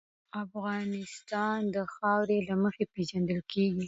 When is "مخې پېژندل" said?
2.63-3.39